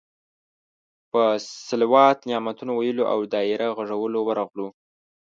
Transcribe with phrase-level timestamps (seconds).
[1.11, 1.21] په
[1.67, 4.67] صلوات، نعتونو ویلو او دایره غږولو ورغلو.